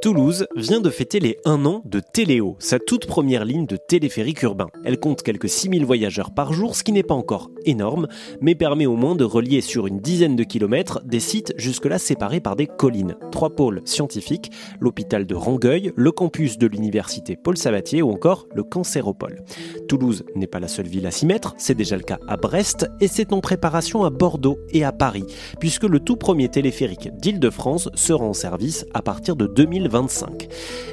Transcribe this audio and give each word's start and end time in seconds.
Toulouse 0.00 0.46
vient 0.54 0.80
de 0.80 0.90
fêter 0.90 1.18
les 1.18 1.38
1 1.44 1.66
an 1.66 1.82
de 1.84 1.98
Téléo, 1.98 2.54
sa 2.60 2.78
toute 2.78 3.06
première 3.06 3.44
ligne 3.44 3.66
de 3.66 3.76
téléphérique 3.76 4.42
urbain. 4.44 4.68
Elle 4.84 5.00
compte 5.00 5.24
quelques 5.24 5.48
6000 5.48 5.84
voyageurs 5.84 6.30
par 6.30 6.52
jour, 6.52 6.76
ce 6.76 6.84
qui 6.84 6.92
n'est 6.92 7.02
pas 7.02 7.16
encore 7.16 7.50
énorme, 7.64 8.06
mais 8.40 8.54
permet 8.54 8.86
au 8.86 8.94
moins 8.94 9.16
de 9.16 9.24
relier 9.24 9.60
sur 9.60 9.88
une 9.88 9.98
dizaine 9.98 10.36
de 10.36 10.44
kilomètres 10.44 11.00
des 11.04 11.18
sites 11.18 11.52
jusque-là 11.56 11.98
séparés 11.98 12.38
par 12.38 12.54
des 12.54 12.68
collines. 12.68 13.16
Trois 13.32 13.50
pôles 13.50 13.82
scientifiques, 13.86 14.52
l'hôpital 14.78 15.26
de 15.26 15.34
Rangueil, 15.34 15.90
le 15.96 16.12
campus 16.12 16.58
de 16.58 16.68
l'université 16.68 17.34
Paul 17.36 17.56
Sabatier 17.56 18.00
ou 18.00 18.12
encore 18.12 18.46
le 18.54 18.62
cancéropole. 18.62 19.42
Toulouse 19.88 20.24
n'est 20.36 20.46
pas 20.46 20.60
la 20.60 20.68
seule 20.68 20.86
ville 20.86 21.08
à 21.08 21.10
s'y 21.10 21.26
mettre, 21.26 21.54
c'est 21.58 21.74
déjà 21.74 21.96
le 21.96 22.04
cas 22.04 22.18
à 22.28 22.36
Brest 22.36 22.88
et 23.00 23.08
c'est 23.08 23.32
en 23.32 23.40
préparation 23.40 24.04
à 24.04 24.10
Bordeaux 24.10 24.60
et 24.70 24.84
à 24.84 24.92
Paris, 24.92 25.24
puisque 25.58 25.84
le 25.84 25.98
tout 25.98 26.16
premier 26.16 26.48
téléphérique 26.48 27.10
d'Île-de-France 27.16 27.88
sera 27.94 28.24
en 28.24 28.32
service 28.32 28.86
à 28.94 29.02
partir 29.02 29.34
de 29.34 29.48
2020. 29.48 29.87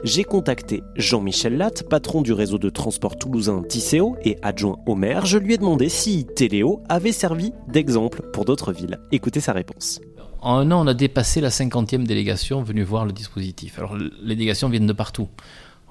J'ai 0.04 0.24
contacté 0.24 0.84
Jean-Michel 0.96 1.58
Latte, 1.58 1.84
patron 1.90 2.22
du 2.22 2.32
réseau 2.34 2.58
de 2.58 2.70
transport 2.70 3.18
toulousain 3.18 3.64
Tisséo 3.68 4.16
et 4.24 4.38
adjoint 4.42 4.78
au 4.86 4.96
maire. 4.96 5.26
Je 5.26 5.38
lui 5.38 5.54
ai 5.54 5.58
demandé 5.58 5.90
si 5.90 6.26
Téléo 6.26 6.82
avait 6.88 7.12
servi 7.12 7.52
d'exemple 7.68 8.22
pour 8.32 8.46
d'autres 8.46 8.72
villes. 8.72 9.00
Écoutez 9.12 9.42
sa 9.42 9.54
réponse. 9.54 10.00
En 10.42 10.58
un 10.58 10.72
an, 10.72 10.86
on 10.86 10.88
a 10.88 10.94
dépassé 10.94 11.42
la 11.42 11.50
50e 11.50 12.06
délégation 12.06 12.64
venue 12.64 12.84
voir 12.84 13.06
le 13.06 13.12
dispositif. 13.12 13.80
Alors, 13.80 13.98
les 13.98 14.36
délégations 14.36 14.70
viennent 14.70 14.88
de 14.88 14.94
partout. 14.94 15.28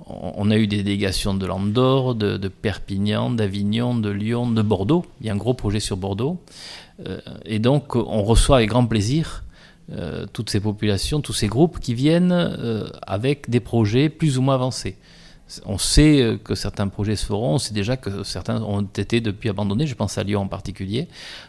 On 0.06 0.50
a 0.50 0.56
eu 0.56 0.66
des 0.66 0.82
délégations 0.82 1.34
de 1.34 1.46
Landor, 1.46 2.14
de, 2.14 2.36
de 2.36 2.48
Perpignan, 2.48 3.30
d'Avignon, 3.30 3.94
de 3.94 4.10
Lyon, 4.10 4.50
de 4.50 4.62
Bordeaux. 4.62 5.04
Il 5.20 5.26
y 5.26 5.30
a 5.30 5.32
un 5.32 5.36
gros 5.36 5.54
projet 5.54 5.80
sur 5.80 5.96
Bordeaux. 5.96 6.38
Euh, 7.06 7.20
et 7.44 7.58
donc, 7.58 7.96
on 7.96 8.22
reçoit 8.22 8.56
avec 8.58 8.70
grand 8.70 8.86
plaisir 8.86 9.43
euh, 9.92 10.24
toutes 10.32 10.48
ces 10.48 10.60
populations, 10.60 11.20
tous 11.20 11.34
ces 11.34 11.46
groupes 11.46 11.78
qui 11.78 11.92
viennent 11.92 12.32
euh, 12.32 12.88
avec 13.02 13.50
des 13.50 13.60
projets 13.60 14.08
plus 14.08 14.38
ou 14.38 14.42
moins 14.42 14.54
avancés. 14.54 14.96
On 15.66 15.76
sait 15.76 16.22
euh, 16.22 16.38
que 16.38 16.54
certains 16.54 16.88
projets 16.88 17.16
se 17.16 17.26
feront, 17.26 17.56
on 17.56 17.58
sait 17.58 17.74
déjà 17.74 17.98
que 17.98 18.22
certains 18.22 18.62
ont 18.62 18.80
été 18.80 19.20
depuis 19.20 19.50
abandonnés, 19.50 19.86
je 19.86 19.94
pense 19.94 20.16
à 20.16 20.22
Lyon 20.22 20.40
en 20.40 20.48
particulier. 20.48 21.06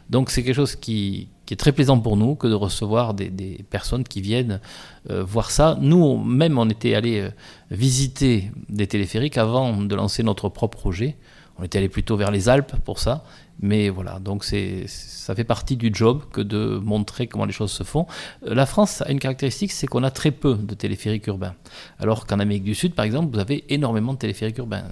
Donc 0.09 0.31
c'est 0.31 0.43
quelque 0.43 0.55
chose 0.55 0.75
qui, 0.75 1.29
est 1.49 1.55
très 1.55 1.71
plaisant 1.71 1.97
pour 1.97 2.17
nous 2.17 2.35
que 2.35 2.47
de 2.47 2.53
recevoir 2.53 3.13
des, 3.13 3.29
personnes 3.69 4.03
qui 4.03 4.19
viennent 4.19 4.59
voir 5.07 5.49
ça. 5.49 5.77
Nous, 5.79 6.17
même, 6.17 6.57
on 6.57 6.69
était 6.69 6.93
allé 6.95 7.29
visiter 7.71 8.51
des 8.67 8.87
téléphériques 8.87 9.37
avant 9.37 9.77
de 9.77 9.95
lancer 9.95 10.23
notre 10.23 10.49
propre 10.49 10.77
projet. 10.77 11.15
On 11.57 11.63
était 11.63 11.77
allé 11.77 11.89
plutôt 11.89 12.17
vers 12.17 12.31
les 12.31 12.49
Alpes 12.49 12.75
pour 12.83 12.99
ça. 12.99 13.23
Mais 13.61 13.89
voilà, 13.89 14.19
donc 14.19 14.43
ça 14.43 15.35
fait 15.35 15.43
partie 15.45 15.77
du 15.77 15.89
job 15.93 16.23
que 16.31 16.41
de 16.41 16.77
montrer 16.77 17.27
comment 17.27 17.45
les 17.45 17.53
choses 17.53 17.71
se 17.71 17.83
font. 17.83 18.05
Euh, 18.45 18.53
la 18.53 18.65
France 18.65 19.01
a 19.01 19.11
une 19.11 19.19
caractéristique, 19.19 19.71
c'est 19.71 19.87
qu'on 19.87 20.03
a 20.03 20.11
très 20.11 20.31
peu 20.31 20.55
de 20.55 20.75
téléphériques 20.75 21.27
urbains. 21.27 21.55
Alors 21.99 22.27
qu'en 22.27 22.39
Amérique 22.39 22.63
du 22.63 22.75
Sud, 22.75 22.93
par 22.93 23.05
exemple, 23.05 23.33
vous 23.33 23.39
avez 23.39 23.63
énormément 23.73 24.13
de 24.13 24.17
téléphériques 24.17 24.57
urbains. 24.57 24.83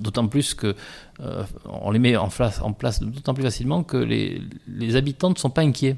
D'autant 0.00 0.26
plus 0.26 0.54
que 0.54 0.74
euh, 1.20 1.44
les 1.92 1.98
met 2.00 2.16
en 2.16 2.28
place, 2.28 2.60
d'autant 3.00 3.32
plus 3.32 3.44
facilement 3.44 3.84
que 3.84 3.96
les, 3.96 4.96
habitants 4.96 5.30
ne 5.30 5.36
sont 5.36 5.50
pas 5.50 5.62
inquiets 5.62 5.96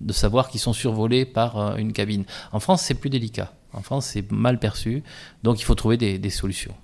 de 0.00 0.12
savoir 0.12 0.48
qu'ils 0.48 0.60
sont 0.60 0.72
survolés 0.72 1.24
par 1.24 1.58
euh, 1.58 1.76
une 1.76 1.92
cabine. 1.92 2.24
En 2.50 2.58
France, 2.58 2.82
c'est 2.82 2.94
plus 2.94 3.10
délicat. 3.10 3.52
En 3.72 3.82
France, 3.82 4.06
c'est 4.06 4.28
mal 4.32 4.58
perçu. 4.58 5.04
Donc 5.44 5.60
il 5.60 5.64
faut 5.64 5.76
trouver 5.76 5.96
des 5.96 6.30
solutions. 6.30 6.74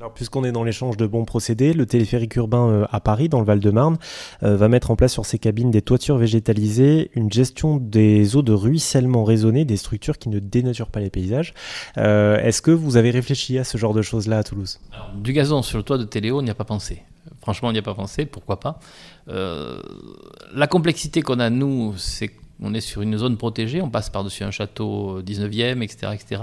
Alors, 0.00 0.14
puisqu'on 0.14 0.44
est 0.44 0.52
dans 0.52 0.64
l'échange 0.64 0.96
de 0.96 1.06
bons 1.06 1.26
procédés, 1.26 1.74
le 1.74 1.84
téléphérique 1.84 2.34
urbain 2.36 2.70
euh, 2.70 2.86
à 2.90 3.00
Paris, 3.00 3.28
dans 3.28 3.38
le 3.38 3.44
Val-de-Marne, 3.44 3.98
euh, 4.42 4.56
va 4.56 4.68
mettre 4.68 4.90
en 4.90 4.96
place 4.96 5.12
sur 5.12 5.26
ses 5.26 5.38
cabines 5.38 5.70
des 5.70 5.82
toitures 5.82 6.16
végétalisées, 6.16 7.10
une 7.14 7.30
gestion 7.30 7.76
des 7.76 8.34
eaux 8.34 8.40
de 8.40 8.54
ruissellement 8.54 9.24
raisonnées, 9.24 9.66
des 9.66 9.76
structures 9.76 10.16
qui 10.16 10.30
ne 10.30 10.38
dénaturent 10.38 10.88
pas 10.88 11.00
les 11.00 11.10
paysages. 11.10 11.52
Euh, 11.98 12.38
est-ce 12.38 12.62
que 12.62 12.70
vous 12.70 12.96
avez 12.96 13.10
réfléchi 13.10 13.58
à 13.58 13.64
ce 13.64 13.76
genre 13.76 13.92
de 13.92 14.00
choses-là 14.00 14.38
à 14.38 14.42
Toulouse? 14.42 14.80
Du 15.16 15.34
gazon 15.34 15.60
sur 15.60 15.76
le 15.76 15.84
toit 15.84 15.98
de 15.98 16.04
Téléo, 16.04 16.38
on 16.38 16.42
n'y 16.42 16.48
a 16.48 16.54
pas 16.54 16.64
pensé. 16.64 17.02
Franchement, 17.42 17.68
on 17.68 17.72
n'y 17.72 17.78
a 17.78 17.82
pas 17.82 17.94
pensé, 17.94 18.24
pourquoi 18.24 18.58
pas? 18.58 18.80
la 19.26 20.66
complexité 20.66 21.22
qu'on 21.22 21.38
a, 21.38 21.50
nous, 21.50 21.94
c'est 21.96 22.32
on 22.62 22.74
est 22.74 22.80
sur 22.80 23.02
une 23.02 23.16
zone 23.16 23.36
protégée, 23.36 23.80
on 23.80 23.90
passe 23.90 24.10
par-dessus 24.10 24.44
un 24.44 24.50
château 24.50 25.22
19e, 25.22 25.82
etc. 25.82 26.12
etc. 26.14 26.42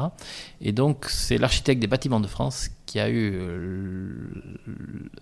Et 0.62 0.72
donc, 0.72 1.06
c'est 1.10 1.38
l'architecte 1.38 1.80
des 1.80 1.88
bâtiments 1.88 2.20
de 2.20 2.28
France 2.28 2.70
qui 2.86 3.00
a 3.00 3.10
eu 3.10 3.34
euh, 3.36 4.30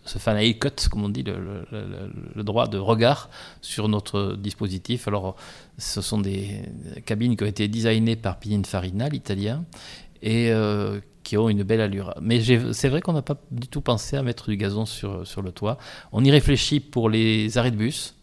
ce 0.06 0.20
fan 0.20 0.38
cut, 0.54 0.70
comme 0.90 1.04
on 1.04 1.10
dit, 1.10 1.24
le, 1.24 2.44
droit 2.44 2.68
de 2.68 2.78
regard 2.78 3.30
sur 3.62 3.90
notre 3.90 4.36
dispositif. 4.36 5.08
Alors, 5.08 5.36
ce 5.78 6.02
sont 6.02 6.20
des 6.20 6.62
cabines 7.06 7.36
qui 7.36 7.44
ont 7.44 7.48
été 7.48 7.68
designées 7.68 8.16
par 8.16 8.40
Pininfarina, 8.40 9.10
l'italien, 9.10 9.66
et 10.22 10.52
euh, 10.52 11.00
qui 11.24 11.38
ont 11.38 11.50
une 11.50 11.64
belle 11.64 11.82
allure. 11.82 12.14
Mais 12.22 12.42
c'est 12.72 12.90
vrai 12.90 13.02
qu'on 13.02 13.14
n'a 13.14 13.24
pas 13.24 13.38
du 13.52 13.68
tout 13.68 13.82
pensé 13.82 14.16
à 14.16 14.24
mettre 14.24 14.50
du 14.50 14.58
gazon 14.58 14.86
sur, 14.86 15.26
sur 15.28 15.42
le 15.42 15.52
toit. 15.52 15.78
On 16.12 16.24
y 16.24 16.32
réfléchit 16.32 16.80
pour 16.80 17.10
les 17.10 17.58
arrêts 17.58 17.72
de 17.72 17.78
bus, 17.78 18.16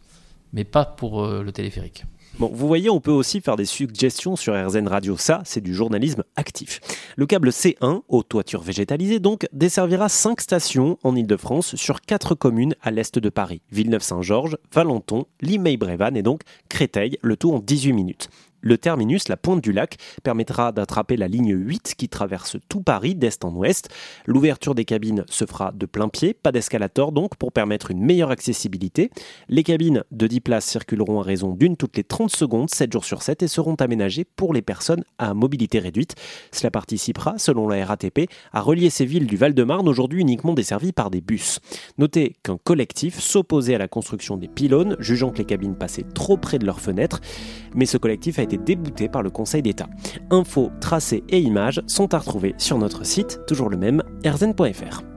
mais 0.53 0.65
pas 0.65 0.85
pour 0.85 1.25
euh, 1.25 1.43
le 1.43 1.53
téléphérique. 1.53 2.05
Vous 2.39 2.67
voyez, 2.67 2.89
on 2.89 3.01
peut 3.01 3.11
aussi 3.11 3.41
faire 3.41 3.57
des 3.57 3.67
suggestions 3.67 4.37
sur 4.37 4.55
RZN 4.55 4.89
Radio. 4.89 5.17
Ça, 5.17 5.43
c'est 5.45 5.61
du 5.61 5.75
journalisme 5.75 6.25
actif. 6.35 6.81
Le 7.17 7.27
câble 7.27 7.51
C1, 7.51 8.03
aux 8.09 8.23
toitures 8.23 8.63
végétalisées 8.63 9.21
donc, 9.21 9.47
desservira 9.53 10.09
5 10.09 10.41
stations 10.41 10.99
en 11.05 11.15
Ile-de-France 11.15 11.77
sur 11.77 12.01
4 12.01 12.35
communes 12.35 12.75
à 12.81 12.91
l'est 12.91 13.19
de 13.19 13.29
Paris. 13.29 13.61
Villeneuve-Saint-Georges, 13.71 14.57
Valenton, 14.73 15.27
Limay-Brévannes 15.43 16.17
et 16.17 16.23
donc 16.23 16.41
Créteil, 16.69 17.19
le 17.23 17.37
tout 17.37 17.53
en 17.53 17.59
18 17.59 17.93
minutes. 17.93 18.29
Le 18.63 18.79
terminus, 18.79 19.29
la 19.29 19.37
pointe 19.37 19.61
du 19.61 19.73
lac, 19.73 19.97
permettra 20.23 20.71
d'attraper 20.71 21.17
la 21.17 21.27
ligne 21.27 21.53
8 21.53 21.95
qui 21.97 22.09
traverse 22.09 22.57
tout 22.69 22.81
Paris 22.81 23.17
d'est 23.17 23.45
en 23.45 23.53
ouest. 23.55 23.89
L'ouverture 24.25 24.77
des 24.77 24.85
cabines 24.85 25.25
se 25.29 25.45
fera 25.45 25.73
de 25.73 25.85
plein 25.85 26.09
pied, 26.09 26.33
pas 26.33 26.53
d'escalator 26.53 27.11
donc, 27.11 27.35
pour 27.37 27.53
permettre 27.53 27.91
une 27.91 28.01
meilleure 28.01 28.31
accessibilité. 28.31 29.11
Les 29.49 29.65
cabines 29.65 30.05
de 30.13 30.27
10 30.29 30.41
places 30.41 30.67
circuleront 30.67 31.21
à 31.21 31.25
raison 31.25 31.55
d'une 31.55 31.77
toutes 31.77 31.97
les 31.97 32.05
30 32.05 32.31
secondes, 32.31 32.71
7 32.71 32.93
jours 32.93 33.05
sur 33.05 33.23
7, 33.23 33.43
et 33.43 33.49
seront 33.49 33.75
aménagées 33.75 34.25
pour 34.25 34.55
les 34.55 34.63
personnes 34.63 35.05
à 35.19 35.35
mobilité 35.35 35.81
réduite. 35.81 36.15
Cela 36.53 36.71
participera, 36.71 37.39
selon 37.39 37.67
la 37.67 37.85
RATP, 37.85 38.31
à 38.53 38.61
relier 38.61 38.91
ces 38.91 39.07
villes 39.07 39.27
du 39.27 39.37
Val-de-Marne, 39.37 39.89
aujourd'hui 39.89 40.21
uniquement 40.21 40.55
desservies 40.55 40.93
par 40.93 41.11
des 41.11 41.21
bus. 41.21 41.59
Notez 41.99 42.37
qu'un 42.45 42.59
collectif 42.59 43.19
s'opposait 43.19 43.75
à 43.75 43.79
la 43.79 43.89
construction 43.89 44.37
des 44.37 44.49
pylônes, 44.49 44.97
jugeant 45.01 45.31
que 45.31 45.39
les 45.39 45.45
cabines 45.45 45.75
passaient 45.75 46.07
trop 46.15 46.37
près 46.37 46.61
de 46.61 46.67
leurs 46.67 46.81
fenêtres, 46.81 47.21
mais 47.75 47.87
ce 47.87 47.97
collectif 47.97 48.39
a 48.39 48.43
débouté 48.59 49.09
par 49.09 49.23
le 49.23 49.31
Conseil 49.31 49.63
d'État. 49.63 49.89
Infos, 50.31 50.71
tracés 50.81 51.25
et 51.29 51.41
images 51.41 51.83
sont 51.87 52.15
à 52.15 52.19
retrouver 52.19 52.55
sur 52.59 52.79
notre 52.79 53.05
site, 53.05 53.41
toujours 53.47 53.69
le 53.69 53.77
même, 53.77 54.03
erzen.fr. 54.25 55.12